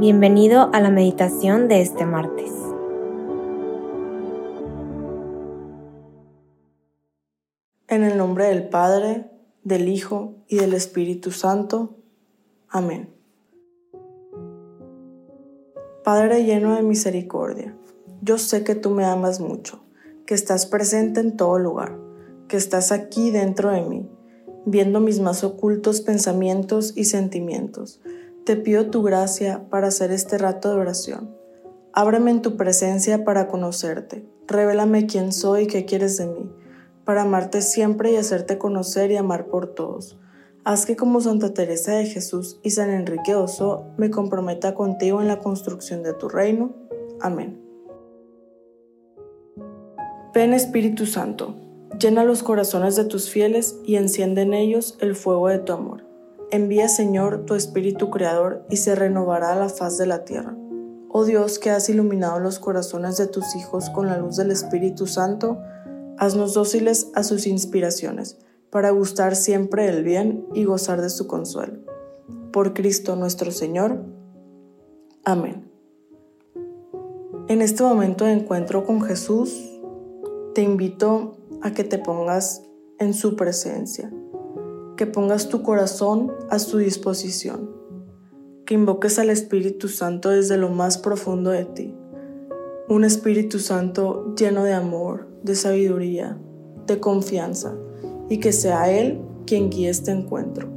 [0.00, 2.50] Bienvenido a la meditación de este martes.
[7.86, 9.26] En el nombre del Padre,
[9.62, 11.98] del Hijo y del Espíritu Santo.
[12.70, 13.10] Amén.
[16.02, 17.76] Padre lleno de misericordia,
[18.22, 19.84] yo sé que tú me amas mucho,
[20.24, 21.98] que estás presente en todo lugar,
[22.48, 24.08] que estás aquí dentro de mí,
[24.64, 28.00] viendo mis más ocultos pensamientos y sentimientos
[28.44, 31.36] te pido tu gracia para hacer este rato de oración.
[31.92, 34.24] Ábreme en tu presencia para conocerte.
[34.46, 36.50] Revélame quién soy y qué quieres de mí,
[37.04, 40.18] para amarte siempre y hacerte conocer y amar por todos.
[40.64, 45.28] Haz que como Santa Teresa de Jesús y San Enrique Oso me comprometa contigo en
[45.28, 46.74] la construcción de tu reino.
[47.20, 47.60] Amén.
[50.34, 51.54] Ven Espíritu Santo,
[51.98, 56.09] llena los corazones de tus fieles y enciende en ellos el fuego de tu amor.
[56.52, 60.56] Envía, Señor, tu Espíritu Creador y se renovará la faz de la tierra.
[61.08, 65.06] Oh Dios, que has iluminado los corazones de tus hijos con la luz del Espíritu
[65.06, 65.60] Santo,
[66.18, 71.78] haznos dóciles a sus inspiraciones, para gustar siempre el bien y gozar de su consuelo.
[72.52, 74.04] Por Cristo nuestro Señor.
[75.24, 75.70] Amén.
[77.46, 79.80] En este momento de encuentro con Jesús,
[80.54, 82.62] te invito a que te pongas
[82.98, 84.12] en su presencia
[85.00, 87.70] que pongas tu corazón a su disposición,
[88.66, 91.96] que invoques al Espíritu Santo desde lo más profundo de ti,
[92.86, 96.38] un Espíritu Santo lleno de amor, de sabiduría,
[96.86, 97.78] de confianza,
[98.28, 100.68] y que sea Él quien guíe este encuentro,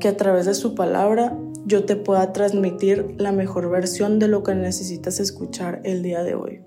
[0.00, 4.42] que a través de su palabra yo te pueda transmitir la mejor versión de lo
[4.42, 6.62] que necesitas escuchar el día de hoy.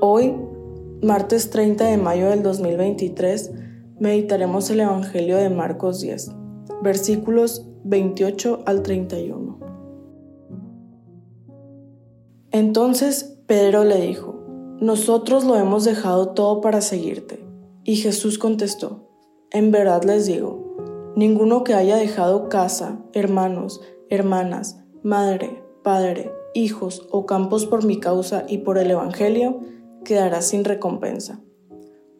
[0.00, 0.34] Hoy,
[1.02, 3.68] martes 30 de mayo del 2023,
[4.00, 6.32] meditaremos el Evangelio de Marcos 10,
[6.82, 9.60] versículos 28 al 31.
[12.50, 14.42] Entonces Pedro le dijo,
[14.80, 17.46] Nosotros lo hemos dejado todo para seguirte.
[17.84, 19.10] Y Jesús contestó,
[19.50, 27.26] En verdad les digo, ninguno que haya dejado casa, hermanos, hermanas, madre, padre, hijos o
[27.26, 29.60] campos por mi causa y por el Evangelio,
[30.04, 31.42] quedará sin recompensa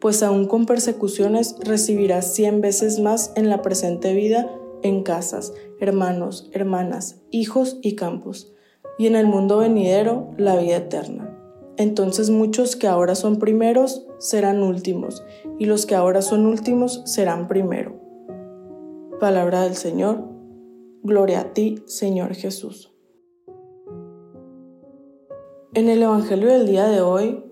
[0.01, 4.51] pues aún con persecuciones recibirás cien veces más en la presente vida
[4.81, 8.51] en casas, hermanos, hermanas, hijos y campos,
[8.97, 11.37] y en el mundo venidero la vida eterna.
[11.77, 15.23] Entonces muchos que ahora son primeros serán últimos,
[15.59, 17.99] y los que ahora son últimos serán primero.
[19.19, 20.27] Palabra del Señor.
[21.03, 22.91] Gloria a ti, Señor Jesús.
[25.75, 27.43] En el Evangelio del día de hoy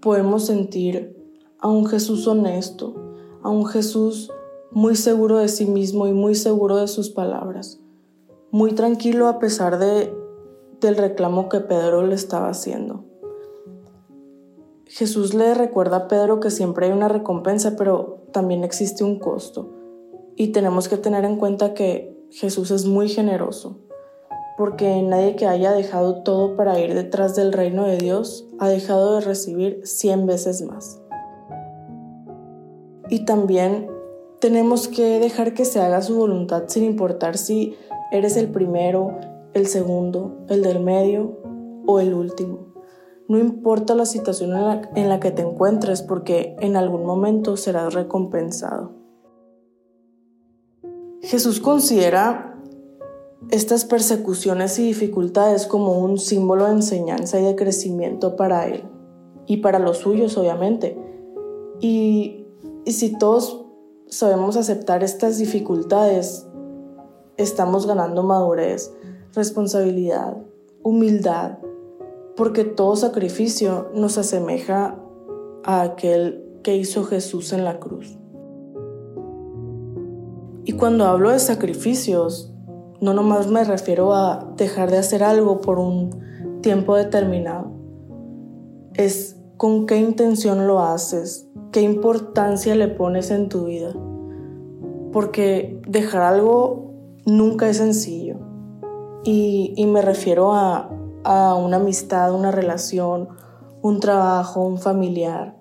[0.00, 1.19] podemos sentir
[1.60, 2.94] a un Jesús honesto,
[3.42, 4.32] a un Jesús
[4.70, 7.80] muy seguro de sí mismo y muy seguro de sus palabras,
[8.50, 10.14] muy tranquilo a pesar de,
[10.80, 13.04] del reclamo que Pedro le estaba haciendo.
[14.86, 19.70] Jesús le recuerda a Pedro que siempre hay una recompensa, pero también existe un costo.
[20.34, 23.78] Y tenemos que tener en cuenta que Jesús es muy generoso,
[24.56, 29.14] porque nadie que haya dejado todo para ir detrás del reino de Dios ha dejado
[29.14, 30.99] de recibir cien veces más.
[33.10, 33.88] Y también
[34.38, 37.76] tenemos que dejar que se haga su voluntad sin importar si
[38.10, 39.18] eres el primero,
[39.52, 41.38] el segundo, el del medio
[41.86, 42.70] o el último.
[43.28, 44.50] No importa la situación
[44.96, 48.92] en la, que te encuentres porque en algún momento serás recompensado.
[51.22, 52.60] Jesús considera
[53.50, 58.84] estas persecuciones y dificultades como un símbolo de enseñanza y de crecimiento para Él
[59.46, 60.98] y para los suyos, obviamente.
[61.80, 62.39] Y
[62.90, 63.64] y si todos
[64.08, 66.48] sabemos aceptar estas dificultades,
[67.36, 68.92] estamos ganando madurez,
[69.32, 70.36] responsabilidad,
[70.82, 71.58] humildad,
[72.36, 74.98] porque todo sacrificio nos asemeja
[75.62, 78.18] a aquel que hizo Jesús en la cruz.
[80.64, 82.52] Y cuando hablo de sacrificios,
[83.00, 86.10] no nomás me refiero a dejar de hacer algo por un
[86.60, 87.70] tiempo determinado.
[88.94, 93.94] Es con qué intención lo haces, qué importancia le pones en tu vida.
[95.12, 96.94] Porque dejar algo
[97.26, 98.36] nunca es sencillo.
[99.22, 100.88] Y, me refiero a,
[101.56, 103.28] una amistad, una relación,
[103.82, 105.58] un trabajo, un familiar.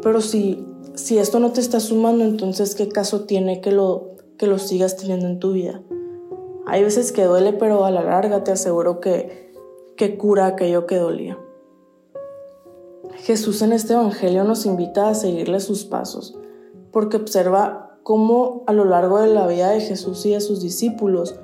[0.00, 4.46] Pero si, si esto no te está sumando, entonces ¿qué caso tiene que lo, que
[4.46, 5.82] lo sigas teniendo en tu vida?
[6.66, 9.52] Hay veces que duele, pero a la larga te aseguro que,
[9.94, 11.38] que cura aquello que dolía.
[13.18, 16.38] Jesús en este Evangelio nos invita a seguirle sus pasos,
[16.92, 21.38] porque observa cómo a lo largo de la vida de Jesús y de sus discípulos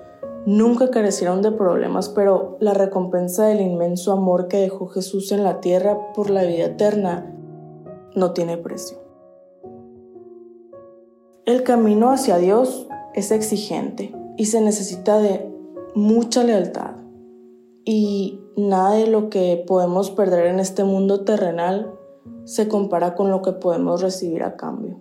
[0.44, 5.60] nunca carecieron de problemas, pero la recompensa del inmenso amor que dejó Jesús en la
[5.60, 7.34] tierra por la vida eterna
[8.14, 8.98] no tiene precio.
[11.44, 15.50] El camino hacia Dios es exigente y se necesita de
[15.94, 17.01] mucha lealtad
[17.84, 21.98] y nada de lo que podemos perder en este mundo terrenal
[22.44, 25.00] se compara con lo que podemos recibir a cambio.